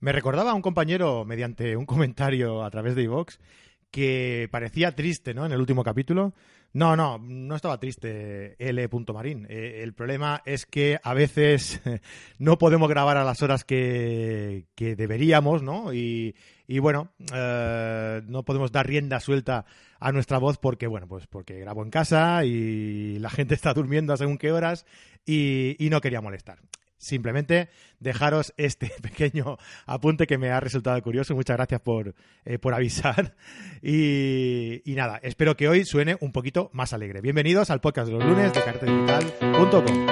Me 0.00 0.12
recordaba 0.12 0.50
a 0.50 0.54
un 0.54 0.62
compañero 0.62 1.24
mediante 1.24 1.76
un 1.76 1.86
comentario 1.86 2.62
a 2.62 2.70
través 2.70 2.94
de 2.94 3.02
iVox 3.04 3.38
que 3.90 4.48
parecía 4.50 4.94
triste, 4.94 5.32
¿no? 5.32 5.46
En 5.46 5.52
el 5.52 5.60
último 5.60 5.82
capítulo. 5.82 6.34
No, 6.72 6.94
no, 6.94 7.16
no 7.18 7.56
estaba 7.56 7.80
triste 7.80 8.56
L. 8.58 8.90
Marín. 9.14 9.46
Eh, 9.48 9.80
el 9.82 9.94
problema 9.94 10.42
es 10.44 10.66
que 10.66 11.00
a 11.02 11.14
veces 11.14 11.80
no 12.38 12.58
podemos 12.58 12.90
grabar 12.90 13.16
a 13.16 13.24
las 13.24 13.42
horas 13.42 13.64
que, 13.64 14.66
deberíamos, 14.76 15.62
¿no? 15.62 15.94
Y, 15.94 16.34
bueno, 16.78 17.12
eh, 17.32 18.20
no 18.26 18.42
podemos 18.42 18.72
dar 18.72 18.86
rienda 18.86 19.20
suelta 19.20 19.64
a 19.98 20.12
nuestra 20.12 20.36
voz 20.36 20.58
porque, 20.58 20.86
bueno, 20.86 21.08
pues 21.08 21.26
porque 21.26 21.58
grabo 21.58 21.82
en 21.82 21.90
casa 21.90 22.44
y 22.44 23.18
la 23.18 23.30
gente 23.30 23.54
está 23.54 23.72
durmiendo 23.72 24.12
a 24.12 24.18
según 24.18 24.36
qué 24.36 24.52
horas 24.52 24.84
y 25.24 25.88
no 25.90 26.02
quería 26.02 26.20
molestar 26.20 26.58
simplemente 26.98 27.68
dejaros 28.00 28.52
este 28.56 28.90
pequeño 29.02 29.58
apunte 29.86 30.26
que 30.26 30.38
me 30.38 30.50
ha 30.50 30.60
resultado 30.60 31.00
curioso. 31.02 31.34
Muchas 31.34 31.56
gracias 31.56 31.80
por, 31.80 32.14
eh, 32.44 32.58
avisar. 32.72 33.34
Y, 33.82 34.82
nada, 34.96 35.20
espero 35.22 35.56
que 35.56 35.68
hoy 35.68 35.84
suene 35.84 36.16
un 36.20 36.32
poquito 36.32 36.70
más 36.72 36.92
alegre. 36.92 37.20
Bienvenidos 37.20 37.70
al 37.70 37.80
podcast 37.80 38.08
de 38.08 38.14
los 38.14 38.24
lunes 38.24 38.52
de 38.52 38.62
cartedigital.com. 38.62 40.06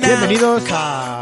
Bienvenidos 0.00 0.64
a 0.72 1.13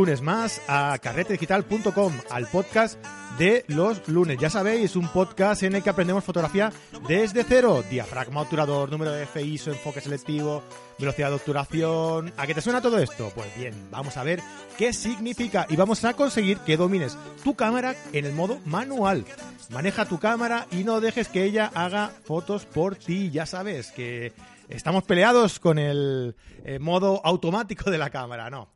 lunes 0.00 0.22
más 0.22 0.62
a 0.66 0.98
carretedigital.com, 0.98 2.14
al 2.30 2.46
podcast 2.46 2.98
de 3.38 3.66
los 3.68 4.08
lunes. 4.08 4.38
Ya 4.38 4.48
sabéis, 4.48 4.96
un 4.96 5.06
podcast 5.08 5.62
en 5.62 5.74
el 5.74 5.82
que 5.82 5.90
aprendemos 5.90 6.24
fotografía 6.24 6.72
desde 7.06 7.44
cero. 7.44 7.84
Diafragma 7.90 8.40
obturador, 8.40 8.90
número 8.90 9.12
de 9.12 9.24
F, 9.24 9.42
ISO, 9.42 9.72
enfoque 9.72 10.00
selectivo, 10.00 10.62
velocidad 10.98 11.28
de 11.28 11.34
obturación. 11.34 12.32
¿A 12.38 12.46
qué 12.46 12.54
te 12.54 12.62
suena 12.62 12.80
todo 12.80 12.98
esto? 12.98 13.30
Pues 13.34 13.54
bien, 13.54 13.74
vamos 13.90 14.16
a 14.16 14.24
ver 14.24 14.40
qué 14.78 14.94
significa 14.94 15.66
y 15.68 15.76
vamos 15.76 16.02
a 16.06 16.14
conseguir 16.14 16.56
que 16.60 16.78
domines 16.78 17.18
tu 17.44 17.54
cámara 17.54 17.94
en 18.14 18.24
el 18.24 18.32
modo 18.32 18.58
manual. 18.64 19.26
Maneja 19.68 20.06
tu 20.06 20.18
cámara 20.18 20.66
y 20.72 20.82
no 20.82 21.02
dejes 21.02 21.28
que 21.28 21.44
ella 21.44 21.70
haga 21.74 22.10
fotos 22.24 22.64
por 22.64 22.96
ti. 22.96 23.30
Ya 23.30 23.44
sabes 23.44 23.92
que 23.92 24.32
estamos 24.70 25.04
peleados 25.04 25.60
con 25.60 25.78
el 25.78 26.36
eh, 26.64 26.78
modo 26.78 27.20
automático 27.22 27.90
de 27.90 27.98
la 27.98 28.08
cámara. 28.08 28.48
No, 28.48 28.70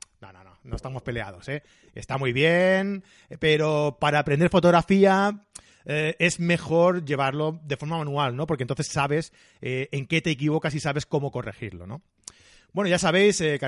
no, 0.65 0.77
estamos 0.77 1.03
peleados, 1.03 1.49
¿eh? 1.49 1.63
Está 1.95 2.19
muy 2.19 2.33
bien, 2.33 3.05
pero 3.39 3.99
para 4.01 4.19
aprender 4.19 4.51
fotografía 4.51 5.41
eh, 5.85 6.17
es 6.19 6.41
mejor 6.41 7.05
llevarlo 7.05 7.61
de 7.65 7.77
forma 7.77 7.99
manual, 7.99 8.35
¿no? 8.35 8.47
Porque 8.47 8.65
entonces 8.65 8.89
sabes 8.89 9.33
eh, 9.61 9.89
en 9.93 10.07
qué 10.07 10.21
te 10.21 10.31
equivocas 10.31 10.75
y 10.75 10.81
sabes 10.81 11.07
cómo 11.07 11.31
corregirlo, 11.31 11.87
¿no? 11.87 12.03
Bueno, 12.73 12.89
ya 12.89 12.99
sabéis, 12.99 13.41
eh, 13.41 13.59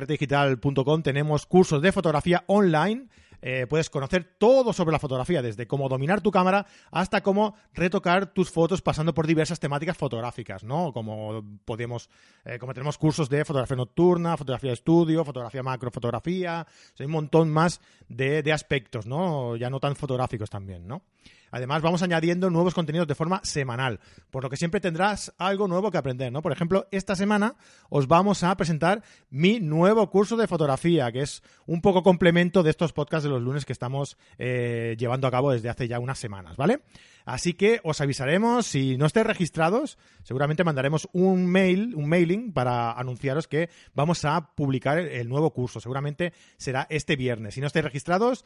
tenemos 1.02 1.46
cursos 1.46 1.80
de 1.80 1.92
fotografía 1.92 2.42
online 2.48 3.06
eh, 3.42 3.66
puedes 3.68 3.90
conocer 3.90 4.36
todo 4.38 4.72
sobre 4.72 4.92
la 4.92 4.98
fotografía, 4.98 5.42
desde 5.42 5.66
cómo 5.66 5.88
dominar 5.88 6.20
tu 6.20 6.30
cámara 6.30 6.66
hasta 6.90 7.22
cómo 7.22 7.54
retocar 7.74 8.32
tus 8.32 8.50
fotos 8.50 8.82
pasando 8.82 9.14
por 9.14 9.26
diversas 9.26 9.60
temáticas 9.60 9.96
fotográficas, 9.96 10.64
¿no? 10.64 10.92
Como 10.92 11.44
podemos, 11.64 12.08
eh, 12.44 12.58
como 12.58 12.74
tenemos 12.74 12.98
cursos 12.98 13.28
de 13.28 13.44
fotografía 13.44 13.76
nocturna, 13.76 14.36
fotografía 14.36 14.70
de 14.70 14.74
estudio, 14.74 15.24
fotografía 15.24 15.62
macro, 15.62 15.90
fotografía, 15.90 16.66
hay 16.98 17.06
un 17.06 17.12
montón 17.12 17.50
más 17.50 17.80
de, 18.08 18.42
de 18.42 18.52
aspectos, 18.52 19.06
¿no? 19.06 19.56
Ya 19.56 19.70
no 19.70 19.80
tan 19.80 19.96
fotográficos 19.96 20.50
también, 20.50 20.86
¿no? 20.86 21.02
Además, 21.50 21.82
vamos 21.82 22.02
añadiendo 22.02 22.50
nuevos 22.50 22.74
contenidos 22.74 23.08
de 23.08 23.14
forma 23.14 23.40
semanal, 23.44 24.00
por 24.30 24.42
lo 24.42 24.50
que 24.50 24.56
siempre 24.56 24.80
tendrás 24.80 25.32
algo 25.38 25.68
nuevo 25.68 25.90
que 25.90 25.98
aprender, 25.98 26.32
¿no? 26.32 26.42
Por 26.42 26.52
ejemplo, 26.52 26.86
esta 26.90 27.16
semana 27.16 27.56
os 27.88 28.08
vamos 28.08 28.42
a 28.42 28.56
presentar 28.56 29.02
mi 29.30 29.60
nuevo 29.60 30.10
curso 30.10 30.36
de 30.36 30.46
fotografía, 30.46 31.10
que 31.12 31.22
es 31.22 31.42
un 31.66 31.80
poco 31.80 32.02
complemento 32.02 32.62
de 32.62 32.70
estos 32.70 32.92
podcasts 32.92 33.24
de 33.24 33.30
los 33.30 33.42
lunes 33.42 33.64
que 33.64 33.72
estamos 33.72 34.16
eh, 34.38 34.96
llevando 34.98 35.26
a 35.26 35.30
cabo 35.30 35.52
desde 35.52 35.68
hace 35.68 35.88
ya 35.88 35.98
unas 35.98 36.18
semanas, 36.18 36.56
¿vale? 36.56 36.80
Así 37.26 37.54
que 37.54 37.80
os 37.82 38.00
avisaremos, 38.00 38.66
si 38.66 38.96
no 38.96 39.04
estáis 39.04 39.26
registrados, 39.26 39.98
seguramente 40.22 40.62
mandaremos 40.62 41.08
un 41.12 41.46
mail, 41.46 41.92
un 41.96 42.08
mailing 42.08 42.52
para 42.52 42.92
anunciaros 42.92 43.48
que 43.48 43.68
vamos 43.94 44.24
a 44.24 44.54
publicar 44.54 44.98
el 44.98 45.28
nuevo 45.28 45.52
curso. 45.52 45.80
Seguramente 45.80 46.32
será 46.56 46.86
este 46.88 47.16
viernes. 47.16 47.54
Si 47.54 47.60
no 47.60 47.66
estáis 47.66 47.84
registrados, 47.84 48.44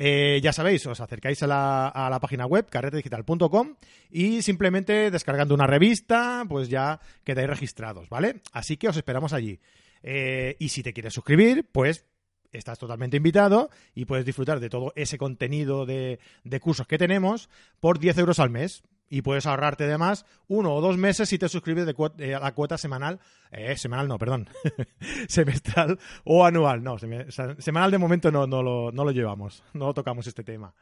eh, 0.00 0.40
ya 0.40 0.52
sabéis, 0.52 0.86
os 0.86 1.00
acercáis 1.00 1.42
a 1.42 1.48
la, 1.48 2.18
página 2.20 2.46
web 2.46 2.66
carretedigital.com 2.70 3.74
y 4.10 4.42
simplemente 4.42 5.10
descargando 5.10 5.54
una 5.54 5.66
revista, 5.66 6.44
pues 6.48 6.68
ya 6.68 7.00
quedáis 7.24 7.48
registrados, 7.48 8.08
¿vale? 8.08 8.40
Así 8.52 8.76
que 8.76 8.88
os 8.88 8.96
esperamos 8.96 9.32
allí. 9.32 9.58
Eh, 10.04 10.54
y 10.60 10.68
si 10.68 10.84
te 10.84 10.92
quieres 10.92 11.14
suscribir, 11.14 11.68
pues 11.72 12.06
estás 12.52 12.78
totalmente 12.78 13.16
invitado 13.16 13.70
y 13.92 14.04
puedes 14.04 14.24
disfrutar 14.24 14.60
de 14.60 14.70
todo 14.70 14.92
ese 14.94 15.18
contenido 15.18 15.84
de, 15.84 16.20
de 16.44 16.60
cursos 16.60 16.86
que 16.86 16.96
tenemos 16.96 17.50
por 17.80 17.98
10 17.98 18.18
euros 18.18 18.38
al 18.38 18.50
mes 18.50 18.84
y 19.08 19.22
puedes 19.22 19.46
ahorrarte 19.46 19.84
además 19.84 20.24
uno 20.46 20.74
o 20.74 20.80
dos 20.80 20.96
meses 20.96 21.28
si 21.28 21.38
te 21.38 21.48
suscribes 21.48 21.86
de 21.86 21.94
eh, 22.18 22.34
a 22.34 22.40
la 22.40 22.54
cuota 22.54 22.78
semanal, 22.78 23.20
eh, 23.50 23.76
semanal 23.76 24.08
no, 24.08 24.18
perdón, 24.18 24.48
semestral 25.28 25.98
o 26.24 26.44
anual, 26.44 26.82
no, 26.82 26.96
semanal 26.98 27.90
de 27.90 27.98
momento 27.98 28.30
no, 28.30 28.46
no, 28.46 28.62
lo, 28.62 28.92
no 28.92 29.04
lo 29.04 29.10
llevamos, 29.10 29.62
no 29.72 29.94
tocamos 29.94 30.26
este 30.26 30.44
tema. 30.44 30.74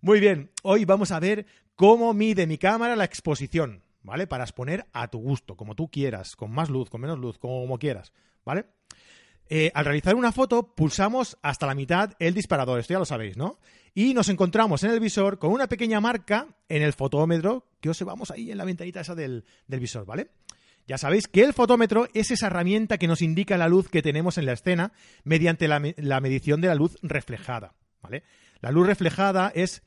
Muy 0.00 0.20
bien, 0.20 0.50
hoy 0.62 0.84
vamos 0.84 1.10
a 1.12 1.20
ver 1.20 1.46
cómo 1.74 2.12
mide 2.12 2.46
mi 2.46 2.58
cámara 2.58 2.96
la 2.96 3.04
exposición, 3.04 3.82
¿vale? 4.02 4.26
Para 4.26 4.44
exponer 4.44 4.86
a 4.92 5.08
tu 5.08 5.18
gusto, 5.18 5.56
como 5.56 5.74
tú 5.74 5.90
quieras, 5.90 6.36
con 6.36 6.50
más 6.50 6.68
luz, 6.68 6.90
con 6.90 7.00
menos 7.00 7.18
luz, 7.18 7.38
como 7.38 7.78
quieras, 7.78 8.12
¿vale? 8.44 8.66
Eh, 9.48 9.70
al 9.74 9.84
realizar 9.84 10.14
una 10.14 10.32
foto, 10.32 10.74
pulsamos 10.74 11.36
hasta 11.42 11.66
la 11.66 11.74
mitad 11.74 12.14
el 12.18 12.34
disparador, 12.34 12.80
esto 12.80 12.94
ya 12.94 12.98
lo 12.98 13.04
sabéis, 13.04 13.36
¿no? 13.36 13.58
Y 13.94 14.14
nos 14.14 14.28
encontramos 14.28 14.82
en 14.84 14.90
el 14.90 15.00
visor 15.00 15.38
con 15.38 15.52
una 15.52 15.68
pequeña 15.68 16.00
marca 16.00 16.48
en 16.68 16.82
el 16.82 16.94
fotómetro 16.94 17.66
que 17.80 17.90
observamos 17.90 18.30
ahí 18.30 18.50
en 18.50 18.58
la 18.58 18.64
ventanita 18.64 19.00
esa 19.00 19.14
del, 19.14 19.44
visor, 19.68 20.06
¿vale? 20.06 20.30
Ya 20.86 20.98
sabéis 20.98 21.28
que 21.28 21.42
el 21.42 21.52
fotómetro 21.52 22.08
es 22.14 22.30
esa 22.30 22.46
herramienta 22.46 22.98
que 22.98 23.06
nos 23.06 23.22
indica 23.22 23.56
la 23.56 23.68
luz 23.68 23.88
que 23.88 24.02
tenemos 24.02 24.38
en 24.38 24.46
la 24.46 24.52
escena 24.52 24.92
mediante 25.24 25.68
la, 25.68 25.78
medición 26.20 26.60
de 26.60 26.68
la 26.68 26.74
luz 26.74 26.96
reflejada, 27.02 27.74
¿vale? 28.02 28.22
La 28.60 28.70
luz 28.70 28.86
reflejada 28.86 29.52
es, 29.54 29.82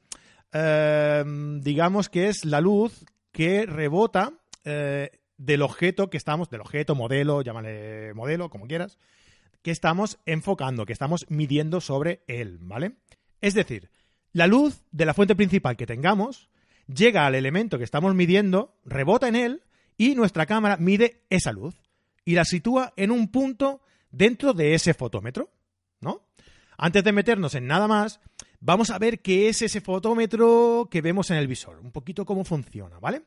em, 0.54 1.62
digamos 1.62 2.10
que 2.10 2.30
es 2.30 2.46
la 2.46 2.62
luz 2.62 3.06
que 3.32 3.66
rebota 3.66 4.34
eh, 4.64 5.10
del 5.38 5.62
objeto 5.64 6.10
que 6.10 6.18
estamos, 6.18 6.50
del 6.50 6.62
objeto, 6.62 6.96
modelo, 6.96 7.42
llámale 7.42 8.14
modelo, 8.14 8.50
como 8.50 8.68
quieras, 8.68 8.98
que 9.62 9.72
estamos 9.72 10.20
enfocando, 10.26 10.86
que 10.86 10.94
estamos 10.94 11.26
midiendo 11.30 11.82
sobre 11.82 12.24
él, 12.28 12.58
¿vale? 12.62 12.94
Es 13.42 13.54
decir, 13.54 13.90
la 14.34 14.48
luz 14.48 14.84
de 14.92 15.06
la 15.06 15.14
fuente 15.14 15.36
principal 15.36 15.78
que 15.78 15.86
tengamos 15.86 16.50
llega 16.88 17.26
al 17.26 17.36
elemento 17.36 17.78
que 17.78 17.84
estamos 17.84 18.16
midiendo, 18.16 18.78
rebota 18.86 19.28
en 19.28 19.36
él 19.36 19.64
y 19.98 20.16
nuestra 20.16 20.46
cámara 20.46 20.78
mide 20.78 21.24
esa 21.30 21.52
luz 21.52 21.76
y 22.24 22.36
la 22.36 22.46
sitúa 22.46 22.94
en 22.98 23.12
un 23.12 23.30
punto 23.30 23.82
dentro 24.12 24.54
de 24.54 24.74
ese 24.74 24.94
fotómetro, 24.94 25.52
¿no? 26.00 26.28
Antes 26.78 27.04
de 27.04 27.12
meternos 27.12 27.56
en 27.56 27.68
nada 27.68 27.88
más, 27.88 28.20
vamos 28.60 28.90
a 28.92 29.00
ver 29.00 29.22
qué 29.22 29.50
es 29.50 29.62
ese 29.62 29.82
fotómetro 29.82 30.88
que 30.92 31.02
vemos 31.02 31.32
en 31.32 31.38
el 31.38 31.48
visor, 31.48 31.80
un 31.80 31.92
poquito 31.92 32.26
cómo 32.26 32.44
funciona, 32.44 33.00
¿vale? 33.00 33.24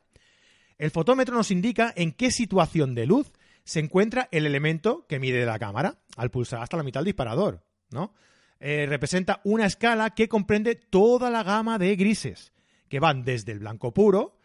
El 0.79 0.91
fotómetro 0.91 1.35
nos 1.35 1.51
indica 1.51 1.93
en 1.97 2.13
qué 2.13 2.31
situación 2.31 2.95
de 2.95 3.07
luz 3.07 3.33
se 3.65 3.81
encuentra 3.81 4.29
el 4.33 4.47
elemento 4.47 5.07
que 5.07 5.19
mide 5.19 5.45
la 5.45 5.59
cámara 5.59 5.99
al 6.17 6.31
pulsar 6.31 6.63
hasta 6.63 6.77
la 6.77 6.83
mitad 6.83 7.01
del 7.01 7.07
disparador, 7.07 7.65
¿no? 7.91 8.15
Eh, 8.59 8.87
representa 8.87 9.41
una 9.45 9.65
escala 9.65 10.11
que 10.11 10.29
comprende 10.29 10.75
toda 10.75 11.31
la 11.31 11.43
gama 11.43 11.79
de 11.79 11.97
grises, 11.97 12.53
que 12.89 13.01
van 13.01 13.25
desde 13.25 13.53
el 13.53 13.61
blanco 13.61 13.95
puro, 13.95 14.37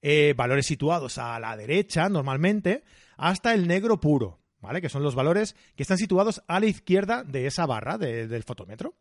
eh, 0.00 0.32
valores 0.36 0.66
situados 0.66 1.18
a 1.18 1.38
la 1.38 1.56
derecha 1.56 2.08
normalmente, 2.08 2.82
hasta 3.16 3.52
el 3.52 3.66
negro 3.66 4.00
puro, 4.00 4.40
¿vale? 4.60 4.80
Que 4.80 4.88
son 4.88 5.02
los 5.02 5.14
valores 5.14 5.54
que 5.76 5.82
están 5.82 5.98
situados 5.98 6.42
a 6.46 6.60
la 6.60 6.66
izquierda 6.66 7.24
de 7.24 7.46
esa 7.46 7.66
barra 7.66 7.98
del 7.98 8.42
fotómetro, 8.42 8.94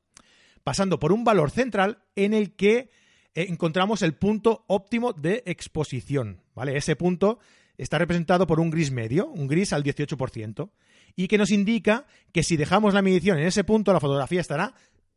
pasando 0.64 1.00
por 1.00 1.14
un 1.14 1.24
valor 1.24 1.52
central 1.52 2.04
en 2.16 2.34
el 2.34 2.56
que 2.56 2.90
eh, 3.36 3.46
encontramos 3.50 4.02
el 4.02 4.16
punto 4.16 4.66
óptimo 4.68 5.14
de 5.14 5.44
exposición, 5.46 6.42
¿vale? 6.56 6.76
Ese 6.76 6.96
punto 6.96 7.40
está 7.78 7.98
representado 7.98 8.48
por 8.48 8.60
un 8.60 8.70
gris 8.70 8.92
medio, 8.92 9.28
un 9.28 9.48
gris 9.48 9.74
al 9.74 9.84
18%, 9.84 10.70
y 11.16 11.28
que 11.28 11.38
nos 11.38 11.52
indica 11.52 12.06
que 12.32 12.44
si 12.44 12.58
dejamos 12.58 12.94
la 12.94 13.02
medición 13.02 13.38
en 13.40 13.48
ese 13.48 13.64
punto, 13.64 13.94
la 13.94 14.00
fotografía 14.00 14.42
estará 14.42 14.74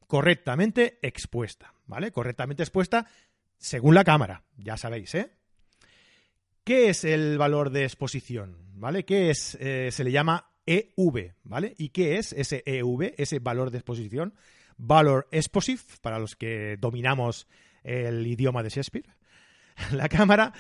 correctamente 0.07 0.99
expuesta, 1.03 1.75
¿vale? 1.87 2.11
Correctamente 2.11 2.63
expuesta 2.63 3.07
según 3.59 3.95
la 3.95 4.05
cámara, 4.05 4.45
ya 4.57 4.77
sabéis, 4.77 5.15
¿eh? 5.15 5.31
¿Qué 6.65 6.89
es 6.89 7.05
el 7.05 7.39
valor 7.39 7.71
de 7.71 7.85
exposición? 7.85 8.57
¿Vale? 8.75 9.05
¿Qué 9.05 9.31
es? 9.31 9.57
Eh, 9.61 9.91
se 9.93 10.05
le 10.05 10.13
llama 10.13 10.51
EV, 10.67 11.35
¿vale? 11.43 11.75
¿Y 11.79 11.91
qué 11.91 12.17
es 12.17 12.33
ese 12.33 12.63
EV, 12.65 13.15
ese 13.19 13.39
valor 13.39 13.71
de 13.71 13.79
exposición? 13.79 14.35
Valor 14.77 15.29
exposive, 15.31 15.83
para 16.01 16.19
los 16.19 16.37
que 16.37 16.77
dominamos 16.79 17.47
el 17.83 18.27
idioma 18.27 18.63
de 18.63 18.71
Shakespeare. 18.71 19.15
La 19.93 20.09
cámara 20.09 20.53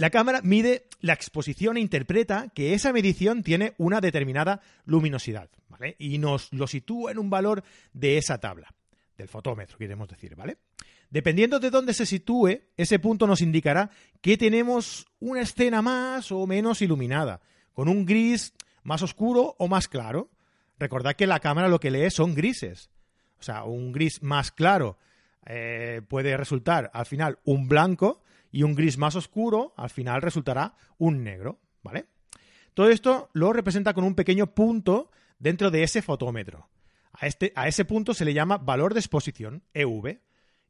La 0.00 0.08
cámara 0.08 0.40
mide 0.42 0.86
la 1.02 1.12
exposición 1.12 1.76
e 1.76 1.80
interpreta 1.80 2.48
que 2.54 2.72
esa 2.72 2.90
medición 2.90 3.42
tiene 3.42 3.74
una 3.76 4.00
determinada 4.00 4.62
luminosidad, 4.86 5.50
¿vale? 5.68 5.96
Y 5.98 6.16
nos 6.16 6.50
lo 6.54 6.66
sitúa 6.66 7.10
en 7.10 7.18
un 7.18 7.28
valor 7.28 7.62
de 7.92 8.16
esa 8.16 8.38
tabla, 8.38 8.72
del 9.18 9.28
fotómetro, 9.28 9.76
queremos 9.76 10.08
decir, 10.08 10.34
¿vale? 10.36 10.56
Dependiendo 11.10 11.60
de 11.60 11.68
dónde 11.68 11.92
se 11.92 12.06
sitúe, 12.06 12.62
ese 12.78 12.98
punto 12.98 13.26
nos 13.26 13.42
indicará 13.42 13.90
que 14.22 14.38
tenemos 14.38 15.06
una 15.18 15.42
escena 15.42 15.82
más 15.82 16.32
o 16.32 16.46
menos 16.46 16.80
iluminada, 16.80 17.42
con 17.74 17.86
un 17.86 18.06
gris 18.06 18.54
más 18.82 19.02
oscuro 19.02 19.54
o 19.58 19.68
más 19.68 19.86
claro. 19.86 20.30
Recordad 20.78 21.14
que 21.14 21.26
la 21.26 21.40
cámara 21.40 21.68
lo 21.68 21.78
que 21.78 21.90
lee 21.90 22.10
son 22.10 22.34
grises. 22.34 22.88
O 23.38 23.42
sea, 23.42 23.64
un 23.64 23.92
gris 23.92 24.22
más 24.22 24.50
claro 24.50 24.96
eh, 25.44 26.00
puede 26.08 26.38
resultar 26.38 26.90
al 26.94 27.04
final 27.04 27.38
un 27.44 27.68
blanco 27.68 28.22
y 28.50 28.62
un 28.62 28.74
gris 28.74 28.98
más 28.98 29.16
oscuro 29.16 29.74
al 29.76 29.90
final 29.90 30.22
resultará 30.22 30.74
un 30.98 31.22
negro, 31.22 31.60
¿vale? 31.82 32.06
Todo 32.74 32.90
esto 32.90 33.30
lo 33.32 33.52
representa 33.52 33.94
con 33.94 34.04
un 34.04 34.14
pequeño 34.14 34.54
punto 34.54 35.10
dentro 35.38 35.70
de 35.70 35.82
ese 35.82 36.02
fotómetro. 36.02 36.68
A, 37.12 37.26
este, 37.26 37.52
a 37.56 37.68
ese 37.68 37.84
punto 37.84 38.14
se 38.14 38.24
le 38.24 38.34
llama 38.34 38.58
valor 38.58 38.94
de 38.94 39.00
exposición, 39.00 39.62
EV, 39.74 40.20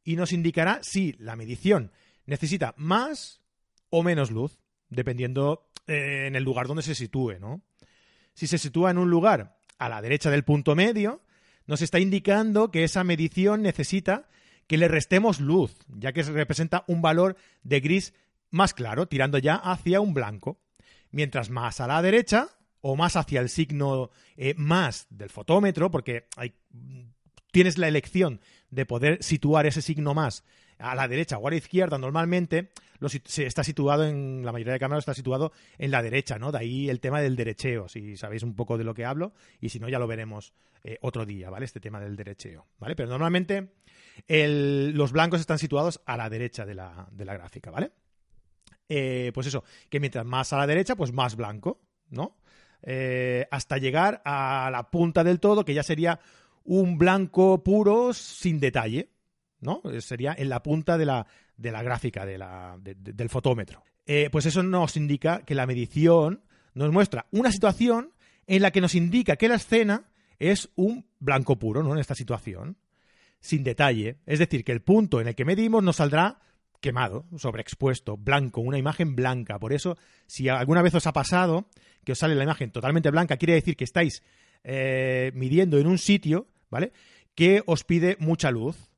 y 0.03 0.15
nos 0.15 0.33
indicará 0.33 0.79
si 0.81 1.13
la 1.13 1.35
medición 1.35 1.91
necesita 2.25 2.73
más 2.77 3.41
o 3.89 4.03
menos 4.03 4.31
luz, 4.31 4.59
dependiendo 4.89 5.69
eh, 5.87 6.25
en 6.27 6.35
el 6.35 6.43
lugar 6.43 6.67
donde 6.67 6.83
se 6.83 6.95
sitúe, 6.95 7.39
¿no? 7.39 7.61
Si 8.33 8.47
se 8.47 8.57
sitúa 8.57 8.91
en 8.91 8.97
un 8.97 9.09
lugar 9.09 9.57
a 9.77 9.89
la 9.89 10.01
derecha 10.01 10.31
del 10.31 10.43
punto 10.43 10.75
medio, 10.75 11.21
nos 11.67 11.81
está 11.81 11.99
indicando 11.99 12.71
que 12.71 12.83
esa 12.83 13.03
medición 13.03 13.61
necesita 13.61 14.29
que 14.71 14.77
le 14.77 14.87
restemos 14.87 15.41
luz, 15.41 15.75
ya 15.89 16.13
que 16.13 16.23
representa 16.23 16.85
un 16.87 17.01
valor 17.01 17.35
de 17.61 17.81
gris 17.81 18.13
más 18.51 18.73
claro, 18.73 19.05
tirando 19.05 19.37
ya 19.37 19.55
hacia 19.55 19.99
un 19.99 20.13
blanco. 20.13 20.61
Mientras 21.09 21.49
más 21.49 21.81
a 21.81 21.87
la 21.87 22.01
derecha, 22.01 22.47
o 22.79 22.95
más 22.95 23.17
hacia 23.17 23.41
el 23.41 23.49
signo 23.49 24.11
eh, 24.37 24.53
más 24.55 25.07
del 25.09 25.29
fotómetro, 25.29 25.91
porque 25.91 26.25
tienes 27.51 27.77
la 27.77 27.89
elección 27.89 28.39
de 28.69 28.85
poder 28.85 29.21
situar 29.21 29.65
ese 29.65 29.81
signo 29.81 30.13
más 30.13 30.45
a 30.81 30.95
la 30.95 31.07
derecha 31.07 31.37
o 31.37 31.47
a 31.47 31.51
la 31.51 31.57
izquierda, 31.57 31.97
normalmente 31.97 32.69
se 33.09 33.45
está 33.45 33.63
situado 33.63 34.05
en 34.05 34.45
la 34.45 34.51
mayoría 34.51 34.73
de 34.73 34.79
cámaras 34.79 35.01
está 35.01 35.13
situado 35.13 35.51
en 35.77 35.91
la 35.91 36.01
derecha, 36.01 36.37
¿no? 36.37 36.51
De 36.51 36.59
ahí 36.59 36.89
el 36.89 36.99
tema 36.99 37.21
del 37.21 37.35
derecheo, 37.35 37.87
si 37.87 38.15
sabéis 38.15 38.43
un 38.43 38.55
poco 38.55 38.77
de 38.77 38.83
lo 38.83 38.93
que 38.93 39.05
hablo, 39.05 39.33
y 39.59 39.69
si 39.69 39.79
no, 39.79 39.89
ya 39.89 39.99
lo 39.99 40.07
veremos 40.07 40.53
eh, 40.83 40.97
otro 41.01 41.25
día, 41.25 41.49
¿vale? 41.49 41.65
Este 41.65 41.79
tema 41.79 41.99
del 41.99 42.15
derecheo, 42.15 42.67
¿vale? 42.79 42.95
Pero 42.95 43.09
normalmente 43.09 43.73
los 44.27 45.11
blancos 45.11 45.39
están 45.39 45.57
situados 45.57 46.01
a 46.05 46.17
la 46.17 46.29
derecha 46.29 46.65
de 46.65 46.75
la, 46.75 47.07
gráfica, 47.17 47.71
¿vale? 47.71 47.91
Eh, 48.87 49.31
pues 49.33 49.47
eso, 49.47 49.63
que 49.89 49.99
mientras 49.99 50.25
más 50.25 50.53
a 50.53 50.57
la 50.57 50.67
derecha, 50.67 50.95
pues 50.95 51.11
más 51.11 51.35
blanco, 51.35 51.81
¿no? 52.09 52.37
Eh, 52.83 53.47
hasta 53.51 53.77
llegar 53.77 54.21
a 54.25 54.69
la 54.71 54.89
punta 54.89 55.23
del 55.23 55.39
todo, 55.39 55.65
que 55.65 55.73
ya 55.73 55.83
sería 55.83 56.19
un 56.63 56.97
blanco 56.97 57.63
puro 57.63 58.13
sin 58.13 58.59
detalle, 58.59 59.10
¿no? 59.61 59.81
Sería 59.99 60.35
en 60.37 60.49
la 60.49 60.61
punta 60.61 60.97
de 60.97 61.05
la, 61.05 61.25
de 61.55 61.71
la 61.71 61.83
gráfica, 61.83 62.25
de 62.25 62.37
la, 62.37 62.77
del 62.79 63.29
fotómetro. 63.29 63.83
Eh, 64.05 64.29
pues 64.31 64.45
eso 64.45 64.63
nos 64.63 64.97
indica 64.97 65.43
que 65.43 65.55
la 65.55 65.65
medición 65.65 66.43
nos 66.73 66.91
muestra 66.91 67.27
una 67.31 67.51
situación 67.51 68.11
en 68.47 68.61
la 68.61 68.71
que 68.71 68.81
nos 68.81 68.95
indica 68.95 69.37
que 69.37 69.47
la 69.47 69.55
escena 69.55 70.09
es 70.39 70.69
un 70.75 71.05
blanco 71.19 71.59
puro, 71.59 71.83
¿no? 71.83 71.93
En 71.93 71.99
esta 71.99 72.15
situación, 72.15 72.77
sin 73.39 73.63
detalle. 73.63 74.17
Es 74.25 74.39
decir, 74.39 74.63
que 74.63 74.71
el 74.71 74.81
punto 74.81 75.21
en 75.21 75.27
el 75.27 75.35
que 75.35 75.45
medimos 75.45 75.83
nos 75.83 75.97
saldrá 75.97 76.39
quemado, 76.81 77.25
sobreexpuesto, 77.37 78.17
blanco, 78.17 78.59
una 78.59 78.77
imagen 78.77 79.15
blanca. 79.15 79.59
Por 79.59 79.71
eso, 79.71 79.97
si 80.25 80.49
alguna 80.49 80.81
vez 80.81 80.95
os 80.95 81.07
ha 81.07 81.13
pasado 81.13 81.67
que 82.03 82.13
os 82.13 82.19
sale 82.19 82.35
la 82.35 82.43
imagen 82.43 82.71
totalmente 82.71 83.11
blanca, 83.11 83.37
quiere 83.37 83.53
decir 83.53 83.77
que 83.77 83.83
estáis 83.83 84.23
eh, 84.63 85.31
midiendo 85.35 85.77
en 85.77 85.87
un 85.87 85.99
sitio, 85.99 86.47
¿vale? 86.69 86.91
Que 87.35 87.61
os 87.65 87.83
pide 87.83 88.17
mucha 88.19 88.51
luz. 88.51 88.90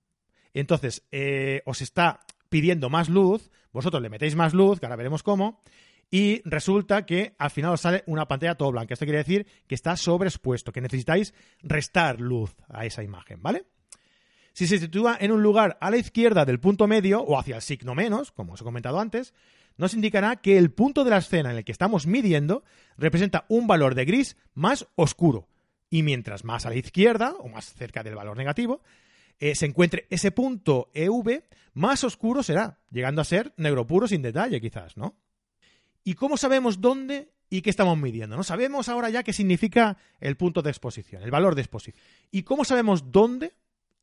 Entonces, 0.54 1.06
eh, 1.12 1.62
os 1.66 1.82
está 1.82 2.22
pidiendo 2.50 2.90
más 2.90 3.10
luz, 3.10 3.50
vosotros 3.72 4.02
le 4.02 4.10
metéis 4.10 4.36
más 4.36 4.54
luz, 4.54 4.80
que 4.80 4.86
ahora 4.86 4.96
veremos 4.96 5.24
cómo, 5.24 5.62
y 6.12 6.42
resulta 6.46 7.08
que 7.08 7.34
al 7.40 7.50
final 7.50 7.74
os 7.74 7.82
sale 7.82 8.04
una 8.06 8.28
pantalla 8.28 8.56
todo 8.56 8.72
blanca. 8.72 8.94
Esto 8.94 9.06
quiere 9.06 9.18
decir 9.18 9.48
que 9.68 9.74
está 9.74 9.98
sobreexpuesto, 9.98 10.72
que 10.72 10.82
necesitáis 10.82 11.34
restar 11.64 12.22
luz 12.22 12.56
a 12.70 12.86
esa 12.86 13.02
imagen, 13.02 13.42
¿vale? 13.42 13.66
Si 14.54 14.68
se 14.68 14.78
sitúa 14.78 15.18
en 15.20 15.32
un 15.32 15.42
lugar 15.42 15.80
a 15.82 15.90
la 15.90 15.98
izquierda 15.98 16.46
del 16.46 16.60
punto 16.60 16.86
medio 16.86 17.22
o 17.22 17.40
hacia 17.40 17.56
el 17.56 17.64
signo 17.64 17.96
menos, 17.96 18.32
como 18.32 18.54
os 18.54 18.62
he 18.62 18.64
comentado 18.64 19.00
antes, 19.00 19.34
nos 19.78 19.96
indicará 19.96 20.36
que 20.36 20.60
el 20.60 20.72
punto 20.72 21.04
de 21.04 21.10
la 21.10 21.18
escena 21.18 21.50
en 21.50 21.58
el 21.58 21.64
que 21.66 21.72
estamos 21.72 22.06
midiendo 22.06 22.64
representa 22.96 23.46
un 23.48 23.66
valor 23.66 23.96
de 23.96 24.06
gris 24.06 24.38
más 24.54 24.88
oscuro. 24.94 25.48
Y 25.90 26.04
mientras 26.04 26.44
más 26.44 26.68
a 26.68 26.70
la 26.70 26.76
izquierda, 26.76 27.34
o 27.40 27.50
más 27.50 27.74
cerca 27.74 28.04
del 28.04 28.14
valor 28.14 28.38
negativo, 28.38 28.84
eh, 29.44 29.56
se 29.56 29.66
encuentre 29.66 30.08
ese 30.10 30.32
punto 30.32 30.90
EV, 30.94 31.44
más 31.74 32.06
oscuro 32.06 32.44
será, 32.44 32.80
llegando 32.92 33.22
a 33.22 33.26
ser 33.26 33.54
negro 33.58 33.86
puro 33.86 34.08
sin 34.08 34.22
detalle, 34.22 34.62
quizás, 34.62 34.96
¿no? 34.96 35.18
¿Y 36.06 36.14
cómo 36.14 36.38
sabemos 36.38 36.80
dónde 36.80 37.34
y 37.50 37.62
qué 37.62 37.70
estamos 37.70 37.98
midiendo? 37.98 38.38
¿No? 38.38 38.44
Sabemos 38.44 38.88
ahora 38.88 39.10
ya 39.10 39.22
qué 39.22 39.34
significa 39.34 39.98
el 40.22 40.38
punto 40.38 40.62
de 40.62 40.70
exposición, 40.70 41.24
el 41.24 41.32
valor 41.32 41.56
de 41.56 41.62
exposición. 41.62 42.02
¿Y 42.32 42.44
cómo 42.44 42.64
sabemos 42.64 43.12
dónde 43.12 43.52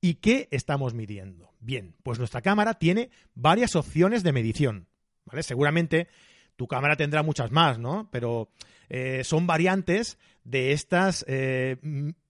y 0.03 0.17
qué 0.17 0.47
estamos 0.51 0.93
midiendo? 0.93 1.55
Bien, 1.59 1.95
pues 2.03 2.19
nuestra 2.19 2.43
cámara 2.43 2.75
tiene 2.75 3.09
varias 3.35 3.77
opciones 3.77 4.23
de 4.23 4.33
medición. 4.33 4.89
¿Vale? 5.25 5.43
Seguramente 5.43 6.09
tu 6.57 6.67
cámara 6.67 6.97
tendrá 6.97 7.23
muchas 7.23 7.51
más, 7.51 7.79
¿no? 7.79 8.11
Pero 8.13 8.51
eh, 8.91 9.23
son 9.23 9.47
variantes 9.47 10.19
de 10.43 10.73
estas 10.73 11.25
eh, 11.29 11.77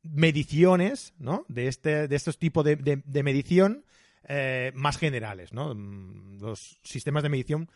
mediciones, 0.02 1.14
¿no? 1.18 1.46
De, 1.48 1.68
este, 1.68 2.06
de 2.06 2.16
estos 2.16 2.38
tipos 2.38 2.64
de, 2.64 3.22
medición 3.24 3.86
eh, 4.28 4.70
más 4.74 4.98
generales, 4.98 5.54
¿no? 5.54 5.74
Mm, 5.74 6.38
los 6.40 6.78
sistemas 6.82 7.22
de 7.22 7.30
medición 7.30 7.70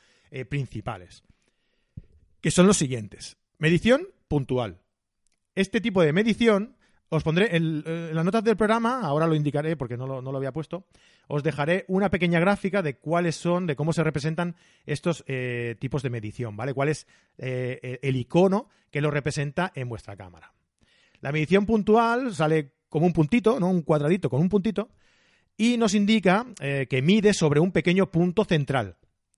principales. 0.48 1.22
Que 2.40 2.50
son 2.50 2.66
los 2.66 2.76
siguientes. 2.76 3.36
Medición 3.58 4.08
puntual. 4.26 4.80
Este 5.54 5.80
tipo 5.80 6.02
de 6.02 6.12
medición 6.12 6.76
os 7.08 7.22
pondré 7.22 7.54
en, 7.56 8.14
las 8.14 8.24
notas 8.24 8.42
del 8.44 8.56
programa, 8.56 9.00
ahora 9.02 9.26
lo 9.26 9.34
indicaré 9.34 9.76
porque 9.76 9.96
no 9.96 10.06
lo, 10.20 10.36
había 10.36 10.52
puesto, 10.52 10.86
os 11.28 11.42
dejaré 11.42 11.84
una 11.88 12.10
pequeña 12.10 12.40
gráfica 12.40 12.82
de 12.82 12.96
cuáles 12.96 13.36
son, 13.36 13.66
de 13.66 13.76
cómo 13.76 13.92
se 13.92 14.02
representan 14.02 14.56
estos 14.86 15.24
eh, 15.26 15.76
tipos 15.78 16.02
de 16.02 16.10
medición, 16.10 16.56
¿vale? 16.56 16.74
Cuál 16.74 16.88
es 16.88 17.06
eh, 17.38 17.98
el 18.02 18.16
icono 18.16 18.68
que 18.90 19.00
lo 19.00 19.10
representa 19.10 19.72
en 19.74 19.88
vuestra 19.88 20.16
cámara. 20.16 20.52
La 21.20 21.32
medición 21.32 21.66
puntual 21.66 22.34
sale 22.34 22.72
como 22.88 23.06
un 23.06 23.12
puntito, 23.12 23.58
¿no? 23.60 23.68
Un 23.68 23.82
cuadradito 23.82 24.28
con 24.28 24.40
un 24.40 24.48
puntito, 24.48 24.90
y 25.56 25.76
nos 25.76 25.94
indica 25.94 26.46
eh, 26.60 26.86
que 26.88 27.02
mide 27.02 27.32
sobre 27.32 27.60
un 27.60 27.70
pequeño 27.70 28.10
punto 28.10 28.44
central. 28.44 28.96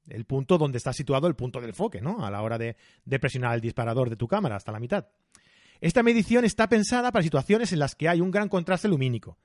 El 0.08 0.24
punto 0.24 0.56
donde 0.56 0.78
está 0.78 0.92
situado 0.92 1.26
el 1.26 1.34
punto 1.34 1.60
del 1.60 1.70
enfoque, 1.70 2.00
¿no? 2.00 2.24
A 2.24 2.30
la 2.30 2.40
hora 2.42 2.58
de 2.58 2.76
presionar 3.18 3.54
el 3.54 3.60
disparador 3.60 4.08
de 4.08 4.16
tu 4.16 4.28
cámara 4.28 4.54
hasta 4.54 4.70
la 4.70 4.78
mitad. 4.78 5.06
Esta 5.80 6.02
medición 6.02 6.44
está 6.44 6.68
pensada 6.68 7.12
para 7.12 7.22
situaciones 7.22 7.72
en 7.72 7.78
las 7.78 7.94
que 7.94 8.08
hay 8.08 8.20
un 8.20 8.30
gran 8.30 8.48
contraste 8.48 8.88
lumínico, 8.88 9.38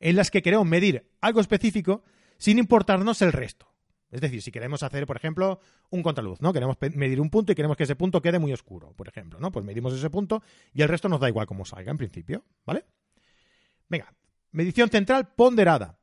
en 0.00 0.16
las 0.16 0.30
que 0.30 0.42
queremos 0.42 0.66
medir 0.66 1.10
algo 1.20 1.40
específico 1.40 2.02
sin 2.38 2.58
importarnos 2.58 3.22
el 3.22 3.32
resto. 3.32 3.68
Es 4.10 4.22
decir, 4.22 4.40
si 4.40 4.50
queremos 4.50 4.82
hacer, 4.82 5.06
por 5.06 5.16
ejemplo, 5.16 5.60
un 5.90 6.02
contraluz, 6.02 6.40
¿no? 6.40 6.52
Queremos 6.52 6.76
medir 6.94 7.20
un 7.20 7.28
punto 7.28 7.52
y 7.52 7.54
queremos 7.54 7.76
que 7.76 7.82
ese 7.82 7.96
punto 7.96 8.22
quede 8.22 8.38
muy 8.38 8.52
oscuro, 8.52 8.94
por 8.94 9.06
ejemplo, 9.06 9.38
¿no? 9.38 9.52
Pues 9.52 9.64
medimos 9.64 9.92
ese 9.92 10.08
punto 10.08 10.42
y 10.72 10.80
el 10.80 10.88
resto 10.88 11.08
nos 11.08 11.20
da 11.20 11.28
igual 11.28 11.46
cómo 11.46 11.66
salga 11.66 11.90
en 11.90 11.98
principio, 11.98 12.44
¿vale? 12.64 12.86
Venga, 13.88 14.14
medición 14.50 14.88
central 14.88 15.34
ponderada. 15.34 15.98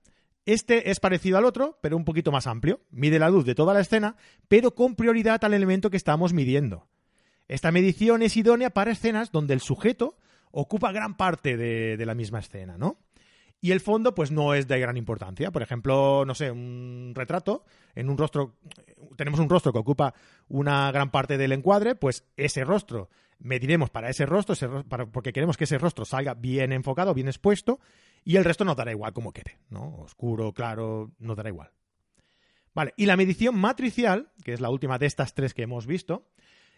Este 0.46 0.92
es 0.92 1.00
parecido 1.00 1.39
al 1.39 1.46
otro, 1.46 1.80
pero 1.82 1.98
un 1.98 2.06
poquito 2.06 2.32
más 2.32 2.46
amplio. 2.46 2.82
Mide 2.92 3.18
la 3.18 3.32
luz 3.32 3.46
de 3.46 3.56
toda 3.56 3.74
la 3.74 3.80
escena, 3.80 4.15
pero 4.48 4.75
con 4.75 4.96
prioridad 4.96 5.44
al 5.44 5.56
elemento 5.56 5.89
que 5.89 5.98
estamos 5.98 6.34
midiendo. 6.34 6.88
Esta 7.48 7.72
medición 7.72 8.22
es 8.22 8.36
idónea 8.38 8.72
para 8.72 8.92
escenas 8.92 9.32
donde 9.32 9.54
el 9.54 9.62
sujeto 9.62 10.18
ocupa 10.52 10.92
gran 10.92 11.18
parte 11.18 11.58
de, 11.58 12.04
la 12.06 12.16
misma 12.16 12.40
escena, 12.40 12.78
¿no? 12.78 13.00
Y 13.62 13.72
el 13.72 13.80
fondo, 13.80 14.14
pues 14.14 14.32
no 14.32 14.54
es 14.54 14.68
de 14.68 14.80
gran 14.80 14.98
importancia. 14.98 15.52
Por 15.52 15.62
ejemplo, 15.62 16.24
no 16.25 16.36
sé, 16.36 16.52
un 16.52 17.14
retrato, 17.16 17.66
en 17.96 18.10
un 18.10 18.18
rostro, 18.18 18.58
tenemos 19.16 19.40
un 19.40 19.50
rostro 19.50 19.74
que 19.74 19.80
ocupa 19.80 20.14
una 20.48 20.92
gran 20.92 21.10
parte 21.10 21.38
del 21.38 21.52
encuadre, 21.52 21.96
pues 21.96 22.25
ese 22.38 22.64
rostro 22.64 23.10
mediremos 23.40 23.90
para 23.90 24.10
ese 24.10 24.25
rostro, 24.25 24.56
porque 25.12 25.34
queremos 25.34 25.58
que 25.58 25.66
ese 25.66 25.78
rostro 25.78 26.06
salga 26.06 26.36
bien 26.36 26.72
enfocado, 26.72 27.14
bien 27.14 27.28
expuesto, 27.28 27.80
y 28.24 28.38
el 28.38 28.44
resto 28.44 28.66
nos 28.66 28.75
dará 28.75 28.92
igual 28.92 29.14
como 29.14 29.34
quede, 29.34 29.60
¿no? 29.70 29.96
Oscuro, 29.98 30.54
claro, 30.54 31.12
nos 31.20 31.36
dará 31.36 31.50
igual. 31.50 31.72
Vale, 32.74 32.94
y 32.98 33.06
la 33.06 33.18
medición 33.18 33.58
matricial, 33.58 34.32
que 34.44 34.54
es 34.54 34.62
la 34.62 34.70
última 34.70 35.00
de 35.00 35.06
estas 35.06 35.34
tres 35.34 35.54
que 35.54 35.64
hemos 35.64 35.86
visto, 35.88 36.28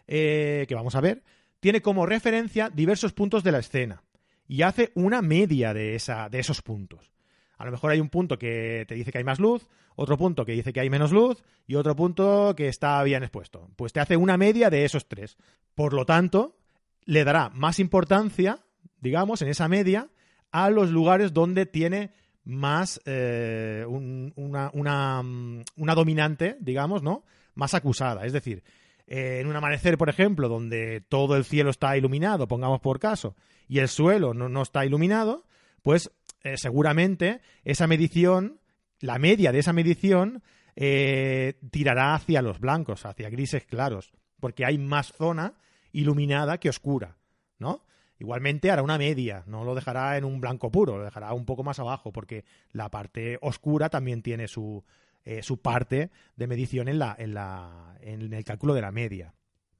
eh, 0.08 0.64
que 0.68 0.74
vamos 0.74 0.96
a 0.96 1.00
ver, 1.00 1.22
tiene 1.60 1.80
como 1.80 2.06
referencia 2.06 2.70
diversos 2.70 3.12
puntos 3.12 3.44
de 3.44 3.52
la 3.52 3.58
escena 3.58 4.02
y 4.48 4.62
hace 4.62 4.90
una 4.94 5.22
media 5.22 5.72
de, 5.74 5.94
esa, 5.94 6.28
de 6.28 6.40
esos 6.40 6.62
puntos. 6.62 7.12
A 7.58 7.64
lo 7.64 7.70
mejor 7.70 7.90
hay 7.90 8.00
un 8.00 8.08
punto 8.08 8.38
que 8.38 8.84
te 8.88 8.94
dice 8.94 9.12
que 9.12 9.18
hay 9.18 9.24
más 9.24 9.38
luz, 9.38 9.68
otro 9.96 10.16
punto 10.16 10.44
que 10.44 10.52
dice 10.52 10.72
que 10.72 10.80
hay 10.80 10.90
menos 10.90 11.12
luz 11.12 11.42
y 11.66 11.74
otro 11.74 11.94
punto 11.94 12.54
que 12.56 12.68
está 12.68 13.02
bien 13.02 13.22
expuesto. 13.22 13.68
Pues 13.76 13.92
te 13.92 14.00
hace 14.00 14.16
una 14.16 14.36
media 14.36 14.70
de 14.70 14.84
esos 14.84 15.08
tres. 15.08 15.36
Por 15.74 15.92
lo 15.92 16.06
tanto, 16.06 16.56
le 17.04 17.24
dará 17.24 17.50
más 17.50 17.80
importancia, 17.80 18.60
digamos, 19.00 19.42
en 19.42 19.48
esa 19.48 19.66
media, 19.68 20.08
a 20.52 20.70
los 20.70 20.90
lugares 20.90 21.32
donde 21.32 21.66
tiene 21.66 22.12
más 22.44 23.00
eh, 23.04 23.84
una, 23.86 24.70
una, 24.72 25.94
dominante, 25.94 26.56
digamos, 26.60 27.02
¿no? 27.02 27.24
Más 27.54 27.74
acusada. 27.74 28.24
Es 28.24 28.32
decir, 28.32 28.62
en 29.08 29.46
un 29.46 29.56
amanecer, 29.56 29.96
por 29.96 30.08
ejemplo, 30.08 30.48
donde 30.48 31.00
todo 31.00 31.36
el 31.36 31.44
cielo 31.44 31.70
está 31.70 31.96
iluminado, 31.96 32.46
pongamos 32.46 32.80
por 32.80 33.00
caso, 33.00 33.36
y 33.66 33.78
el 33.78 33.88
suelo 33.88 34.34
no, 34.34 34.62
está 34.62 34.84
iluminado, 34.84 35.44
pues 35.82 36.10
eh, 36.42 36.56
seguramente 36.56 37.40
esa 37.64 37.86
medición, 37.86 38.60
la 39.00 39.18
media 39.18 39.50
de 39.50 39.60
esa 39.60 39.72
medición, 39.72 40.42
eh, 40.76 41.58
tirará 41.70 42.14
hacia 42.14 42.42
los 42.42 42.60
blancos, 42.60 43.06
hacia 43.06 43.30
grises 43.30 43.64
claros, 43.64 44.12
porque 44.40 44.64
hay 44.64 44.78
más 44.78 45.12
zona 45.12 45.54
iluminada 45.90 46.58
que 46.58 46.68
oscura, 46.68 47.16
¿no? 47.58 47.84
Igualmente 48.20 48.70
hará 48.70 48.82
una 48.82 48.98
media, 48.98 49.44
no 49.46 49.64
lo 49.64 49.74
dejará 49.74 50.16
en 50.16 50.24
un 50.24 50.40
blanco 50.40 50.70
puro, 50.70 50.98
lo 50.98 51.04
dejará 51.04 51.32
un 51.32 51.46
poco 51.46 51.62
más 51.62 51.78
abajo, 51.78 52.12
porque 52.12 52.44
la 52.72 52.90
parte 52.90 53.38
oscura 53.40 53.88
también 53.88 54.22
tiene 54.22 54.48
su, 54.48 54.84
eh, 55.24 55.42
su 55.42 55.60
parte 55.60 56.10
de 56.36 56.46
medición 56.46 56.88
en, 56.88 56.98
la, 56.98 57.14
en, 57.18 57.34
la, 57.34 57.96
en 58.00 58.32
el 58.32 58.44
cálculo 58.44 58.74
de 58.74 58.80
la 58.80 58.92
media. 58.92 59.34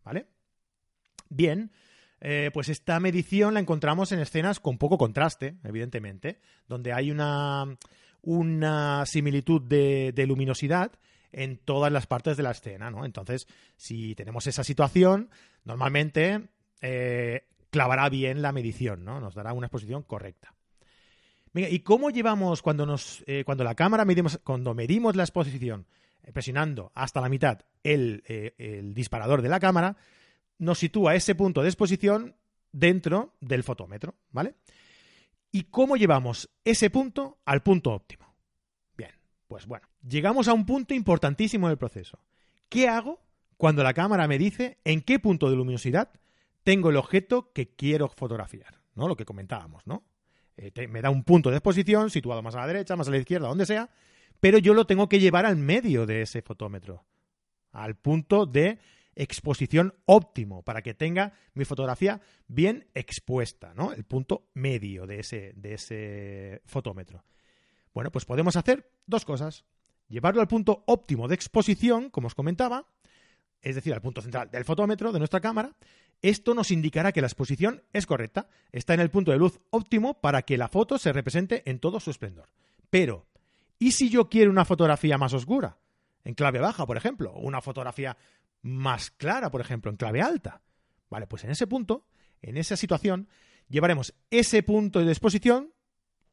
¿Vale? 0.05 0.27
Bien, 1.29 1.71
eh, 2.21 2.51
pues 2.53 2.69
esta 2.69 2.99
medición 2.99 3.55
la 3.55 3.61
encontramos 3.61 4.13
en 4.13 4.21
escenas 4.21 4.61
con 4.61 4.79
poco 4.79 4.99
contraste, 4.99 5.57
evidentemente, 5.65 6.41
donde 6.67 6.93
hay 6.93 7.11
una, 7.11 7.65
una 8.23 9.07
similitud 9.07 9.63
de, 9.63 10.25
luminosidad 10.27 10.93
en 11.31 11.59
todas 11.59 11.93
las 11.93 12.07
partes 12.07 12.37
de 12.37 12.43
la 12.43 12.51
escena, 12.51 12.91
¿no? 12.91 13.05
Entonces, 13.05 13.47
si 13.77 14.15
tenemos 14.15 14.47
esa 14.47 14.65
situación, 14.65 15.31
normalmente 15.65 16.49
eh, 16.81 17.45
clavará 17.71 18.09
bien 18.09 18.43
la 18.43 18.53
medición, 18.53 19.05
¿no? 19.05 19.21
Nos 19.21 19.35
dará 19.35 19.53
una 19.53 19.67
exposición 19.67 20.03
correcta. 20.03 20.55
¿Y 21.55 21.81
cómo 21.81 22.11
llevamos 22.11 22.63
cuando 22.63 22.87
nos 22.87 23.23
eh, 23.27 23.45
cuando 23.45 23.65
la 23.65 23.75
cámara 23.75 24.05
medimos 24.05 24.39
cuando 24.45 24.75
medimos 24.75 25.17
la 25.17 25.23
exposición 25.23 25.87
eh, 26.23 26.33
presionando 26.33 26.93
hasta 26.95 27.21
la 27.21 27.29
mitad 27.29 27.61
eh, 27.85 28.55
el, 28.59 28.95
disparador 28.95 29.43
de 29.43 29.49
la 29.49 29.61
cámara 29.61 29.97
nos 30.59 30.79
sitúa 30.79 31.15
ese 31.15 31.35
punto 31.35 31.63
de 31.63 31.69
exposición 31.69 32.37
dentro 32.73 33.35
del 33.41 33.63
fotómetro, 33.63 34.17
¿vale? 34.31 34.57
¿Y 35.51 35.65
cómo 35.65 35.97
llevamos 35.97 36.51
ese 36.65 36.91
punto 36.91 37.39
al 37.45 37.63
punto 37.63 37.93
óptimo? 37.93 38.35
Bien, 38.97 39.13
pues 39.47 39.67
bueno, 39.67 39.89
llegamos 40.07 40.49
a 40.49 40.53
un 40.53 40.67
punto 40.67 40.95
importantísimo 40.95 41.69
del 41.69 41.79
proceso. 41.79 42.19
¿Qué 42.69 42.89
hago 42.89 43.23
cuando 43.57 43.83
la 43.83 43.95
cámara 43.95 44.29
me 44.29 44.37
dice 44.37 44.79
en 44.85 45.01
qué 45.01 45.19
punto 45.19 45.49
de 45.49 45.57
luminosidad 45.57 46.11
tengo 46.65 46.91
el 46.91 46.97
objeto 46.97 47.53
que 47.53 47.75
quiero 47.75 48.09
fotografiar? 48.09 48.83
¿No? 48.95 49.09
Lo 49.09 49.17
que 49.17 49.25
comentábamos, 49.25 49.87
¿no? 49.87 50.05
Eh, 50.59 50.89
me 50.89 51.01
da 51.01 51.11
un 51.11 51.23
punto 51.23 51.51
de 51.51 51.57
exposición 51.57 52.11
situado 52.11 52.43
más 52.43 52.57
a 52.57 52.61
la 52.61 52.67
derecha, 52.67 52.97
más 52.97 53.07
a 53.07 53.13
la 53.13 53.19
izquierda, 53.19 53.47
donde 53.47 53.65
sea, 53.65 53.91
pero 54.41 54.59
yo 54.59 54.75
lo 54.75 54.87
tengo 54.87 55.09
que 55.09 55.21
llevar 55.21 55.47
al 55.47 55.57
medio 55.57 56.05
de 56.05 56.23
ese 56.23 56.43
fotómetro, 56.43 57.05
al 57.71 57.95
punto 57.95 58.45
de 58.45 58.81
exposición 59.15 59.95
óptimo, 60.05 60.63
para 60.63 60.83
que 60.83 60.95
tenga 60.95 61.33
mi 61.55 61.65
fotografía 61.65 62.21
bien 62.49 62.89
expuesta, 62.95 63.73
¿no? 63.75 63.93
El 63.93 64.05
punto 64.05 64.49
medio 64.55 65.07
de 65.07 65.21
ese, 65.21 65.53
de 65.55 65.75
ese 65.75 66.63
fotómetro. 66.67 67.25
Bueno, 67.95 68.11
pues 68.11 68.25
podemos 68.25 68.57
hacer 68.57 68.91
dos 69.07 69.25
cosas. 69.25 69.65
Llevarlo 70.09 70.41
al 70.41 70.49
punto 70.49 70.83
óptimo 70.87 71.29
de 71.29 71.35
exposición, 71.37 72.11
como 72.11 72.27
os 72.27 72.35
comentaba, 72.35 72.87
es 73.63 73.75
decir, 73.75 73.93
al 73.93 74.01
punto 74.01 74.23
central 74.23 74.51
del 74.51 74.65
fotómetro 74.65 75.13
de 75.13 75.19
nuestra 75.19 75.41
cámara, 75.41 75.75
esto 76.23 76.55
nos 76.55 76.71
indicará 76.71 77.13
que 77.13 77.21
la 77.21 77.27
exposición 77.27 77.83
es 77.93 78.07
correcta, 78.07 78.49
está 78.73 78.95
en 78.95 79.01
el 79.01 79.11
punto 79.11 79.31
de 79.31 79.39
luz 79.39 79.61
óptimo 79.71 80.21
para 80.21 80.43
que 80.43 80.59
la 80.59 80.69
foto 80.69 80.99
se 80.99 81.13
represente 81.13 81.63
en 81.71 81.79
todo 81.79 82.01
su 82.01 82.11
esplendor. 82.11 82.49
Pero, 82.91 83.27
¿y 83.79 83.93
si 83.93 84.11
yo 84.11 84.29
quiero 84.29 84.51
una 84.51 84.65
fotografía 84.65 85.19
más 85.19 85.33
oscura? 85.33 85.79
En 86.25 86.35
clave 86.35 86.59
baja, 86.59 86.87
por 86.87 86.97
ejemplo, 86.97 87.33
o 87.33 87.41
una 87.41 87.61
fotografía 87.61 88.17
más 88.63 89.11
clara, 89.11 89.51
por 89.51 89.61
ejemplo, 89.61 89.91
en 89.91 89.97
clave 89.97 90.21
alta. 90.21 90.63
Vale, 91.11 91.27
pues 91.27 91.45
en 91.45 91.51
ese 91.51 91.67
punto, 91.67 92.07
en 92.43 92.57
esa 92.57 92.77
situación, 92.77 93.29
llevaremos 93.69 94.15
ese 94.31 94.63
punto 94.63 95.05
de 95.05 95.13
exposición 95.13 95.73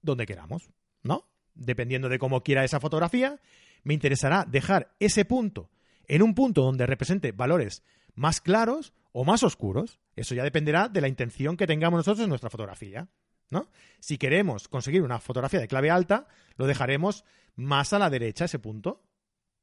donde 0.01 0.25
queramos, 0.25 0.69
¿no? 1.03 1.27
Dependiendo 1.53 2.09
de 2.09 2.19
cómo 2.19 2.43
quiera 2.43 2.63
esa 2.63 2.79
fotografía, 2.79 3.39
me 3.83 3.93
interesará 3.93 4.45
dejar 4.45 4.95
ese 4.99 5.25
punto 5.25 5.69
en 6.07 6.21
un 6.21 6.33
punto 6.33 6.61
donde 6.61 6.85
represente 6.85 7.31
valores 7.31 7.83
más 8.15 8.41
claros 8.41 8.93
o 9.11 9.25
más 9.25 9.43
oscuros. 9.43 9.99
Eso 10.15 10.35
ya 10.35 10.43
dependerá 10.43 10.87
de 10.87 11.01
la 11.01 11.07
intención 11.07 11.57
que 11.57 11.67
tengamos 11.67 11.99
nosotros 11.99 12.23
en 12.23 12.29
nuestra 12.29 12.49
fotografía. 12.49 13.07
¿no? 13.49 13.69
Si 13.99 14.17
queremos 14.17 14.67
conseguir 14.67 15.01
una 15.01 15.19
fotografía 15.19 15.59
de 15.59 15.67
clave 15.67 15.91
alta, 15.91 16.27
lo 16.57 16.67
dejaremos 16.67 17.23
más 17.55 17.93
a 17.93 17.99
la 17.99 18.09
derecha 18.09 18.45
ese 18.45 18.59
punto. 18.59 19.03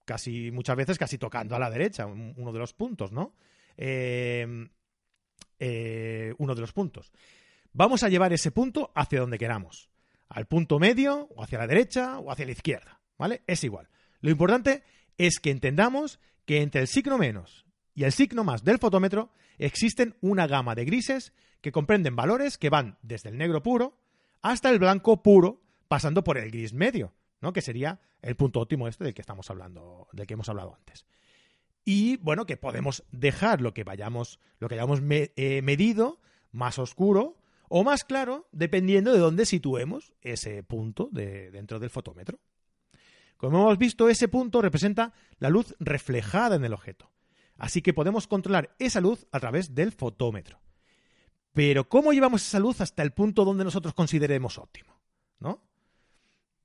Casi, 0.05 0.51
muchas 0.51 0.77
veces 0.77 0.99
casi 0.99 1.19
tocando 1.19 1.55
a 1.55 1.59
la 1.59 1.71
derecha, 1.71 2.07
uno 2.07 2.53
de 2.53 2.59
los 2.59 2.73
puntos, 2.73 3.13
¿no? 3.13 3.35
Eh, 3.77 4.69
eh, 5.59 6.35
uno 6.39 6.55
de 6.55 6.61
los 6.61 6.73
puntos. 6.73 7.13
Vamos 7.73 8.03
a 8.03 8.09
llevar 8.09 8.33
ese 8.33 8.51
punto 8.51 8.91
hacia 8.95 9.21
donde 9.21 9.39
queramos. 9.39 9.91
Al 10.29 10.47
punto 10.47 10.79
medio, 10.79 11.29
o 11.37 11.43
hacia 11.43 11.59
la 11.59 11.67
derecha, 11.67 12.19
o 12.19 12.31
hacia 12.33 12.47
la 12.47 12.53
izquierda. 12.53 13.01
¿Vale? 13.17 13.43
Es 13.47 13.63
igual. 13.63 13.89
Lo 14.21 14.31
importante 14.31 14.83
es 15.19 15.39
que 15.39 15.51
entendamos 15.51 16.19
que 16.45 16.63
entre 16.63 16.83
el 16.83 16.87
signo 16.89 17.19
menos 17.19 17.67
y 17.95 18.05
el 18.05 18.13
signo 18.13 18.45
más 18.45 18.65
del 18.65 18.79
fotómetro 18.79 19.33
existen 19.59 20.17
una 20.21 20.47
gama 20.47 20.75
de 20.75 20.85
grises 20.85 21.33
que 21.61 21.73
comprenden 21.73 22.17
valores 22.17 22.59
que 22.59 22.71
van 22.71 22.99
desde 23.03 23.31
el 23.31 23.39
negro 23.39 23.63
puro 23.63 23.97
hasta 24.43 24.71
el 24.71 24.79
blanco 24.79 25.23
puro, 25.23 25.63
pasando 25.89 26.25
por 26.25 26.37
el 26.37 26.51
gris 26.51 26.73
medio, 26.75 27.15
¿no? 27.41 27.53
que 27.53 27.63
sería 27.63 28.01
el 28.23 28.37
punto 28.37 28.61
óptimo 28.61 28.89
este 28.89 29.05
del 29.05 29.15
que 29.15 29.23
estamos 29.23 29.49
hablando, 29.51 30.09
del 30.13 30.27
que 30.27 30.35
hemos 30.35 30.49
hablado 30.49 30.75
antes. 30.75 31.07
Y 31.85 32.17
bueno, 32.19 32.47
que 32.47 32.57
podemos 32.57 33.05
dejar 33.11 33.61
lo 33.61 33.75
que 33.75 33.85
vayamos, 33.85 34.39
lo 34.59 34.69
que 34.69 34.75
hayamos 34.75 35.01
eh, 35.09 35.63
medido 35.63 36.21
más 36.53 36.79
oscuro 36.79 37.39
o 37.69 37.85
más 37.85 38.05
claro, 38.05 38.49
dependiendo 38.53 39.13
de 39.13 39.19
dónde 39.19 39.47
situemos 39.47 40.13
ese 40.21 40.63
punto 40.63 41.09
de, 41.11 41.51
dentro 41.51 41.81
del 41.81 41.91
fotómetro. 41.91 42.39
Como 43.43 43.59
hemos 43.59 43.77
visto, 43.77 44.09
ese 44.09 44.29
punto 44.29 44.63
representa 44.63 45.13
la 45.41 45.51
luz 45.51 45.75
reflejada 45.81 46.55
en 46.55 46.65
el 46.65 46.73
objeto. 46.73 47.11
Así 47.59 47.83
que 47.83 47.93
podemos 47.93 48.29
controlar 48.29 48.77
esa 48.79 49.01
luz 49.01 49.27
a 49.33 49.41
través 49.41 49.75
del 49.75 49.91
fotómetro. 49.91 50.61
Pero 51.53 51.89
¿cómo 51.89 52.13
llevamos 52.13 52.47
esa 52.47 52.61
luz 52.61 52.81
hasta 52.81 53.03
el 53.03 53.11
punto 53.11 53.45
donde 53.45 53.65
nosotros 53.65 53.95
consideremos 53.95 54.59
óptimo? 54.59 54.97
¿No? 55.41 55.61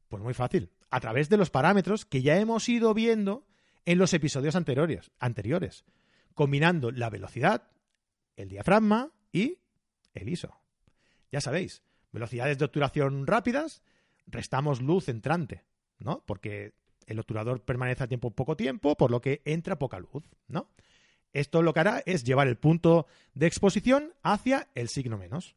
Pues 0.08 0.22
muy 0.22 0.36
fácil, 0.36 0.70
a 0.92 1.00
través 1.00 1.30
de 1.30 1.38
los 1.38 1.50
parámetros 1.50 2.06
que 2.06 2.22
ya 2.22 2.38
hemos 2.38 2.70
ido 2.70 2.94
viendo 2.94 3.48
en 3.86 3.98
los 3.98 4.14
episodios 4.14 4.56
anteriores, 4.56 5.10
anteriores 5.18 5.84
combinando 6.36 6.92
la 6.92 7.10
velocidad, 7.10 7.72
el 8.36 8.50
diafragma 8.50 9.10
y 9.32 9.58
el 10.14 10.30
ISO. 10.30 10.62
Ya 11.32 11.42
sabéis, 11.42 11.82
velocidades 12.12 12.60
de 12.60 12.66
obturación 12.66 13.26
rápidas, 13.26 13.82
restamos 14.28 14.80
luz 14.80 15.10
entrante. 15.10 15.66
¿No? 16.00 16.24
Porque 16.26 16.74
el 17.06 17.20
obturador 17.20 17.64
permanece 17.64 18.04
a 18.04 18.08
tiempo 18.08 18.32
poco 18.32 18.56
tiempo, 18.56 18.96
por 18.96 19.12
lo 19.12 19.22
que 19.22 19.42
entra 19.46 19.80
poca 19.80 20.00
luz, 20.00 20.24
¿no? 20.48 20.70
Esto 21.34 21.62
lo 21.62 21.74
que 21.74 21.80
hará 21.80 22.04
es 22.06 22.24
llevar 22.24 22.48
el 22.48 22.58
punto 22.58 23.06
de 23.34 23.48
exposición 23.48 24.14
hacia 24.24 24.70
el 24.76 24.90
signo 24.90 25.18
menos. 25.18 25.56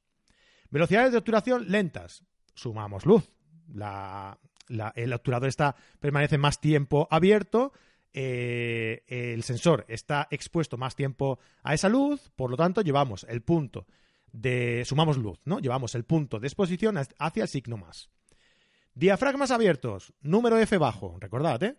Velocidades 0.71 1.13
de 1.13 1.19
obturación 1.19 1.71
lentas. 1.71 2.25
Sumamos 2.55 3.07
luz. 3.07 3.33
el 4.95 5.13
obturador 5.13 5.49
está, 5.49 5.75
permanece 5.99 6.39
más 6.39 6.61
tiempo 6.61 7.09
abierto. 7.11 7.73
Eh, 8.13 9.05
el 9.07 9.43
sensor 9.45 9.85
está 9.89 10.27
expuesto 10.31 10.77
más 10.77 10.97
tiempo 10.97 11.39
a 11.63 11.75
esa 11.75 11.89
luz. 11.89 12.31
Por 12.37 12.51
lo 12.51 12.57
tanto, 12.57 12.83
llevamos 12.83 13.25
el 13.29 13.43
punto 13.43 13.87
de. 14.33 14.85
Sumamos 14.85 15.17
luz, 15.17 15.41
¿no? 15.45 15.61
Llevamos 15.61 15.95
el 15.95 16.05
punto 16.05 16.39
de 16.39 16.47
exposición 16.47 16.97
hacia 16.99 17.43
el 17.43 17.49
signo 17.49 17.77
más. 17.77 18.11
Diafragmas 18.95 19.51
abiertos, 19.51 20.13
número 20.21 20.59
F 20.59 20.77
bajo, 20.79 21.17
recordad, 21.21 21.63
¿eh? 21.63 21.77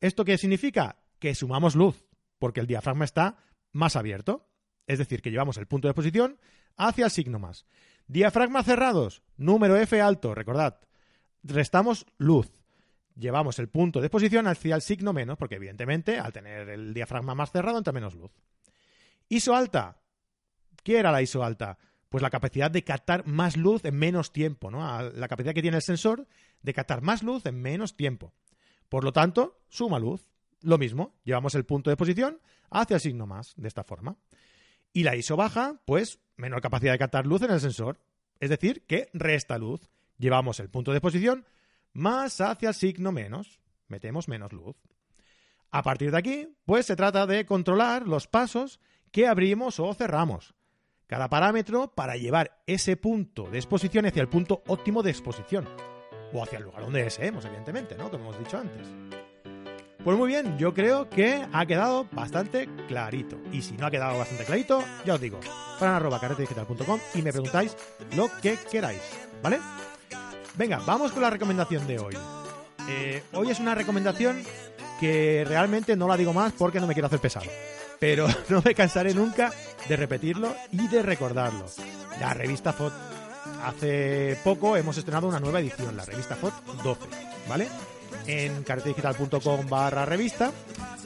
¿Esto 0.00 0.24
qué 0.24 0.38
significa? 0.38 0.96
Que 1.18 1.34
sumamos 1.34 1.74
luz, 1.74 2.06
porque 2.38 2.60
el 2.60 2.66
diafragma 2.66 3.04
está 3.04 3.38
más 3.72 3.96
abierto. 3.96 4.48
Es 4.86 4.98
decir, 4.98 5.22
que 5.22 5.30
llevamos 5.30 5.56
el 5.56 5.66
punto 5.66 5.88
de 5.88 5.92
exposición 5.92 6.38
hacia 6.76 7.06
el 7.06 7.10
signo 7.10 7.38
más. 7.38 7.66
Diafragmas 8.06 8.66
cerrados, 8.66 9.22
número 9.36 9.76
F 9.76 10.00
alto, 10.00 10.34
recordad. 10.34 10.80
Restamos 11.42 12.06
luz. 12.18 12.50
Llevamos 13.16 13.58
el 13.58 13.68
punto 13.68 14.00
de 14.00 14.06
exposición 14.06 14.46
hacia 14.46 14.74
el 14.74 14.82
signo 14.82 15.12
menos, 15.12 15.38
porque 15.38 15.54
evidentemente 15.54 16.18
al 16.18 16.32
tener 16.32 16.68
el 16.68 16.92
diafragma 16.92 17.34
más 17.34 17.52
cerrado 17.52 17.78
entra 17.78 17.92
menos 17.92 18.14
luz. 18.14 18.32
ISO 19.28 19.54
alta. 19.54 20.00
¿Qué 20.82 20.98
era 20.98 21.12
la 21.12 21.22
ISO 21.22 21.44
alta? 21.44 21.78
Pues 22.14 22.22
la 22.22 22.30
capacidad 22.30 22.70
de 22.70 22.84
captar 22.84 23.26
más 23.26 23.56
luz 23.56 23.84
en 23.84 23.96
menos 23.96 24.32
tiempo, 24.32 24.70
¿no? 24.70 24.78
La 25.02 25.26
capacidad 25.26 25.52
que 25.52 25.62
tiene 25.62 25.78
el 25.78 25.82
sensor 25.82 26.28
de 26.62 26.72
captar 26.72 27.02
más 27.02 27.24
luz 27.24 27.44
en 27.44 27.60
menos 27.60 27.96
tiempo. 27.96 28.32
Por 28.88 29.02
lo 29.02 29.12
tanto, 29.12 29.58
suma 29.68 29.98
luz. 29.98 30.30
Lo 30.60 30.78
mismo, 30.78 31.16
llevamos 31.24 31.56
el 31.56 31.64
punto 31.64 31.90
de 31.90 31.96
posición 31.96 32.40
hacia 32.70 32.94
el 32.94 33.00
signo 33.00 33.26
más, 33.26 33.54
de 33.56 33.66
esta 33.66 33.82
forma. 33.82 34.16
Y 34.92 35.02
la 35.02 35.16
ISO 35.16 35.34
baja, 35.34 35.80
pues 35.86 36.20
menor 36.36 36.60
capacidad 36.60 36.92
de 36.92 37.00
captar 37.00 37.26
luz 37.26 37.42
en 37.42 37.50
el 37.50 37.58
sensor. 37.58 37.98
Es 38.38 38.48
decir, 38.48 38.86
que 38.86 39.10
resta 39.12 39.58
luz. 39.58 39.90
Llevamos 40.16 40.60
el 40.60 40.70
punto 40.70 40.92
de 40.92 41.00
posición 41.00 41.44
más 41.94 42.40
hacia 42.40 42.68
el 42.68 42.76
signo 42.76 43.10
menos. 43.10 43.58
Metemos 43.88 44.28
menos 44.28 44.52
luz. 44.52 44.76
A 45.72 45.82
partir 45.82 46.12
de 46.12 46.18
aquí, 46.18 46.48
pues 46.64 46.86
se 46.86 46.94
trata 46.94 47.26
de 47.26 47.44
controlar 47.44 48.06
los 48.06 48.28
pasos 48.28 48.78
que 49.10 49.26
abrimos 49.26 49.80
o 49.80 49.92
cerramos 49.94 50.54
cada 51.06 51.28
parámetro 51.28 51.88
para 51.88 52.16
llevar 52.16 52.58
ese 52.66 52.96
punto 52.96 53.50
de 53.50 53.58
exposición 53.58 54.06
hacia 54.06 54.22
el 54.22 54.28
punto 54.28 54.62
óptimo 54.66 55.02
de 55.02 55.10
exposición. 55.10 55.68
O 56.32 56.42
hacia 56.42 56.58
el 56.58 56.64
lugar 56.64 56.82
donde 56.82 57.04
deseemos, 57.04 57.44
evidentemente, 57.44 57.96
¿no? 57.96 58.10
Como 58.10 58.24
hemos 58.24 58.38
dicho 58.38 58.58
antes. 58.58 58.88
Pues 60.02 60.18
muy 60.18 60.28
bien, 60.28 60.58
yo 60.58 60.74
creo 60.74 61.08
que 61.08 61.46
ha 61.50 61.64
quedado 61.64 62.06
bastante 62.12 62.68
clarito. 62.88 63.38
Y 63.52 63.62
si 63.62 63.72
no 63.74 63.86
ha 63.86 63.90
quedado 63.90 64.18
bastante 64.18 64.44
clarito, 64.44 64.82
ya 65.06 65.14
os 65.14 65.20
digo, 65.20 65.40
fran.carretedigital.com 65.78 67.00
y 67.14 67.22
me 67.22 67.32
preguntáis 67.32 67.76
lo 68.14 68.28
que 68.42 68.58
queráis, 68.70 69.00
¿vale? 69.42 69.60
Venga, 70.56 70.80
vamos 70.86 71.12
con 71.12 71.22
la 71.22 71.30
recomendación 71.30 71.86
de 71.86 71.98
hoy. 71.98 72.14
Eh, 72.88 73.22
hoy 73.32 73.50
es 73.50 73.60
una 73.60 73.74
recomendación 73.74 74.42
que 75.00 75.44
realmente 75.48 75.96
no 75.96 76.06
la 76.06 76.16
digo 76.16 76.34
más 76.34 76.52
porque 76.52 76.80
no 76.80 76.86
me 76.86 76.92
quiero 76.92 77.06
hacer 77.06 77.20
pesado 77.20 77.46
pero 78.04 78.28
no 78.50 78.60
me 78.62 78.74
cansaré 78.74 79.14
nunca 79.14 79.50
de 79.88 79.96
repetirlo 79.96 80.54
y 80.72 80.88
de 80.88 81.02
recordarlo. 81.02 81.64
La 82.20 82.34
revista 82.34 82.74
FOT. 82.74 82.92
Hace 83.64 84.38
poco 84.44 84.76
hemos 84.76 84.98
estrenado 84.98 85.26
una 85.26 85.40
nueva 85.40 85.60
edición, 85.60 85.96
la 85.96 86.04
revista 86.04 86.36
FOT 86.36 86.52
12, 86.82 87.00
¿vale? 87.48 87.66
En 88.26 88.62
carretedigital.com 88.62 89.68
barra 89.70 90.04
revista 90.04 90.52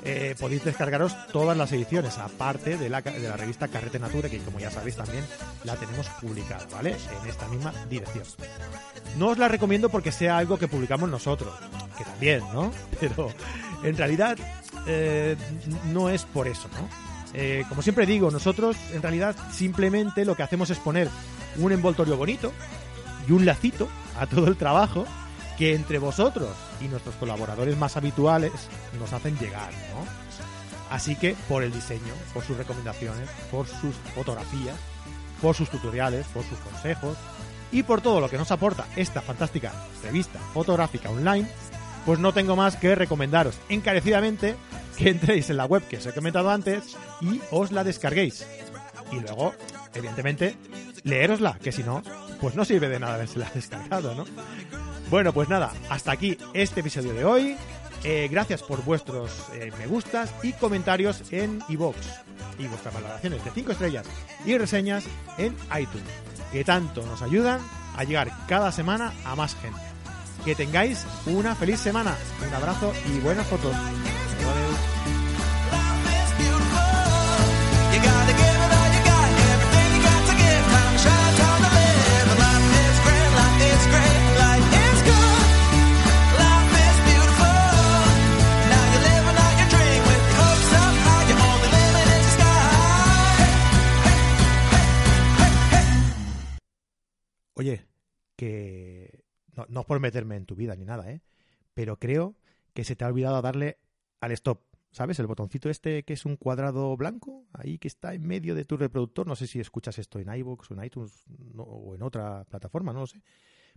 eh, 0.05 0.35
podéis 0.40 0.64
descargaros 0.64 1.17
todas 1.28 1.57
las 1.57 1.71
ediciones, 1.71 2.19
aparte 2.19 2.76
de 2.76 2.88
la, 2.88 3.00
de 3.00 3.28
la 3.28 3.37
revista 3.37 3.69
Carrete 3.69 4.00
Nature, 4.00 4.28
que 4.28 4.38
como 4.38 4.59
ya 4.59 4.73
sabéis 4.73 4.97
también 4.97 5.25
la 5.62 5.76
tenemos 5.76 6.09
publicada, 6.21 6.67
¿vale? 6.73 6.97
En 7.23 7.28
esta 7.28 7.47
misma 7.47 7.73
dirección. 7.88 8.25
No 9.19 9.28
os 9.28 9.38
la 9.38 9.47
recomiendo 9.47 9.88
porque 9.88 10.11
sea 10.11 10.37
algo 10.37 10.59
que 10.59 10.67
publicamos 10.67 11.09
nosotros, 11.09 11.55
que 11.97 12.02
también, 12.05 12.40
¿no? 12.52 12.73
Pero 13.00 13.33
en 13.85 13.97
realidad 13.97 14.37
eh, 14.88 15.37
no 15.92 16.09
es 16.09 16.25
por 16.25 16.49
eso, 16.49 16.68
¿no? 16.73 16.88
Eh, 17.35 17.64
como 17.68 17.83
siempre 17.83 18.07
digo, 18.07 18.30
nosotros 18.30 18.76
en 18.92 19.02
realidad 19.02 19.37
simplemente 19.52 20.25
lo 20.25 20.35
que 20.35 20.42
hacemos 20.42 20.71
es 20.71 20.78
poner 20.78 21.09
un 21.59 21.73
envoltorio 21.73 22.16
bonito 22.16 22.52
y 23.28 23.33
un 23.33 23.45
lacito 23.45 23.88
a 24.18 24.26
todo 24.26 24.49
el 24.49 24.57
trabajo 24.57 25.04
que 25.59 25.75
entre 25.75 25.99
vosotros 25.99 26.49
y 26.80 26.88
nuestros 26.88 27.16
colaboradores 27.16 27.76
más 27.76 27.97
habituales 27.97 28.52
nos 28.99 29.12
hacen 29.12 29.37
llegar, 29.38 29.71
¿no? 29.95 30.07
Así 30.90 31.16
que 31.16 31.37
por 31.49 31.62
el 31.62 31.73
diseño, 31.73 32.14
por 32.33 32.45
sus 32.45 32.57
recomendaciones, 32.57 33.28
por 33.50 33.66
sus 33.66 33.95
fotografías, 34.14 34.76
por 35.42 35.54
sus 35.54 35.68
tutoriales, 35.68 36.26
por 36.28 36.45
sus 36.45 36.59
consejos 36.59 37.16
y 37.71 37.83
por 37.83 38.00
todo 38.00 38.21
lo 38.21 38.30
que 38.30 38.38
nos 38.38 38.50
aporta 38.50 38.87
esta 38.97 39.21
fantástica 39.21 39.73
revista 40.02 40.38
fotográfica 40.54 41.11
online, 41.11 41.47
pues 42.09 42.21
no 42.21 42.33
tengo 42.33 42.57
más 42.57 42.77
que 42.77 42.95
recomendaros 42.95 43.59
encarecidamente 43.69 44.57
que 44.97 45.11
entréis 45.11 45.50
en 45.50 45.59
la 45.59 45.67
web 45.67 45.87
que 45.87 45.99
os 45.99 46.07
he 46.07 46.15
comentado 46.15 46.49
antes 46.49 46.97
y 47.21 47.38
os 47.50 47.71
la 47.71 47.85
descarguéis. 47.85 48.47
Y 49.12 49.21
luego, 49.21 49.53
evidentemente, 49.93 50.57
leerosla, 51.03 51.59
que 51.62 51.71
si 51.71 51.83
no, 51.83 52.03
pues 52.41 52.55
no 52.55 52.65
sirve 52.65 52.88
de 52.88 52.99
nada 52.99 53.17
haberse 53.17 53.41
descargado, 53.55 54.15
¿no? 54.15 54.25
Bueno, 55.11 55.35
pues 55.35 55.50
nada, 55.50 55.71
hasta 55.91 56.12
aquí 56.12 56.38
este 56.55 56.81
episodio 56.81 57.12
de 57.12 57.27
hoy. 57.27 57.57
Eh, 58.05 58.29
gracias 58.31 58.62
por 58.62 58.83
vuestros 58.85 59.31
eh, 59.53 59.71
me 59.79 59.87
gustas 59.87 60.33
y 60.43 60.55
comentarios 60.55 61.31
en 61.31 61.61
iVoox 61.69 61.99
y 62.59 62.69
vuestras 62.69 62.95
valoraciones 62.95 63.45
de 63.45 63.50
5 63.50 63.73
estrellas 63.73 64.07
y 64.47 64.57
reseñas 64.57 65.05
en 65.37 65.55
iTunes, 65.79 66.09
que 66.53 66.65
tanto 66.65 67.05
nos 67.05 67.21
ayudan 67.21 67.61
a 67.99 68.05
llegar 68.05 68.31
cada 68.47 68.73
semana 68.73 69.12
a 69.27 69.37
más 69.37 69.55
gente. 69.57 69.88
Que 70.44 70.55
tengáis 70.55 71.07
una 71.27 71.55
feliz 71.55 71.81
semana. 71.81 72.16
Un 72.46 72.55
abrazo 72.55 72.92
y 73.07 73.20
buenas 73.20 73.46
fotos. 73.46 73.74
Oye, 97.59 97.85
que 98.37 98.78
no, 99.59 99.66
no 99.68 99.85
por 99.85 99.99
meterme 99.99 100.37
en 100.37 100.47
tu 100.47 100.55
vida 100.55 100.77
ni 100.77 100.85
nada, 100.85 101.11
¿eh? 101.11 101.21
Pero 101.75 101.99
creo 101.99 102.37
que 102.75 102.85
se 102.85 102.94
te 102.94 103.05
ha 103.05 103.09
olvidado 103.09 103.42
darle 103.42 103.79
al 104.21 104.33
stop. 104.33 104.62
¿Sabes? 104.90 105.18
El 105.18 105.27
botoncito 105.27 105.68
este 105.68 106.03
que 106.05 106.14
es 106.14 106.25
un 106.25 106.37
cuadrado 106.37 106.97
blanco, 106.97 107.47
ahí 107.53 107.79
que 107.79 107.88
está 107.88 108.14
en 108.14 108.27
medio 108.27 108.55
de 108.55 108.64
tu 108.64 108.77
reproductor. 108.77 109.27
No 109.27 109.37
sé 109.37 109.47
si 109.47 109.61
escuchas 109.61 109.99
esto 109.99 110.18
en 110.18 110.33
iVoox 110.33 110.71
o 110.71 110.75
en 110.75 110.85
iTunes 110.85 111.25
o 111.57 111.94
en 111.94 112.03
otra 112.03 112.44
plataforma, 112.44 112.92
no 112.92 113.01
lo 113.01 113.07
sé. 113.07 113.23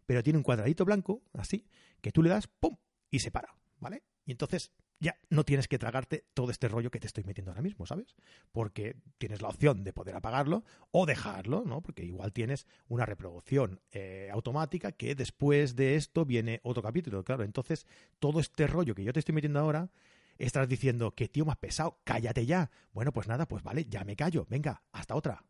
Pero 0.06 0.24
tiene 0.24 0.38
un 0.38 0.44
cuadradito 0.44 0.86
blanco, 0.86 1.22
así, 1.34 1.68
que 2.00 2.12
tú 2.12 2.24
le 2.24 2.30
das, 2.30 2.48
¡pum! 2.48 2.78
y 3.10 3.20
se 3.20 3.30
para, 3.30 3.56
¿vale? 3.80 4.04
Y 4.26 4.32
entonces 4.32 4.72
ya 5.02 5.18
no 5.30 5.44
tienes 5.44 5.68
que 5.68 5.80
tragarte 5.80 6.26
todo 6.36 6.52
este 6.52 6.68
rollo 6.68 6.92
que 6.92 7.00
te 7.00 7.08
estoy 7.08 7.24
metiendo 7.24 7.52
ahora 7.52 7.64
mismo, 7.64 7.88
¿sabes? 7.88 8.16
Porque 8.52 8.96
tienes 9.18 9.42
la 9.42 9.50
opción 9.50 9.84
de 9.84 9.94
poder 9.94 10.16
apagarlo 10.16 10.64
o 10.92 11.08
dejarlo, 11.08 11.64
¿no? 11.66 11.82
Porque 11.82 12.06
igual 12.06 12.32
tienes 12.32 12.68
una 12.88 13.06
reproducción 13.06 13.82
eh, 13.92 14.30
automática 14.32 14.92
que 14.92 15.16
después 15.16 15.76
de 15.76 15.96
esto 15.96 16.24
viene 16.24 16.62
otro 16.64 16.84
capítulo, 16.84 17.24
claro. 17.24 17.44
Entonces, 17.44 17.88
todo 18.20 18.40
este 18.40 18.68
rollo 18.68 18.94
que 18.94 19.04
yo 19.04 19.12
te 19.12 19.20
estoy 19.20 19.34
metiendo 19.34 19.60
ahora, 19.60 19.90
estás 20.38 20.70
diciendo, 20.70 21.16
que 21.16 21.28
tío 21.28 21.46
más 21.46 21.58
pesado, 21.58 22.00
cállate 22.04 22.46
ya. 22.46 22.70
Bueno, 22.94 23.12
pues 23.12 23.28
nada, 23.28 23.48
pues 23.48 23.64
vale, 23.64 23.86
ya 23.90 24.04
me 24.04 24.16
callo. 24.16 24.46
Venga, 24.50 24.84
hasta 24.92 25.16
otra. 25.16 25.44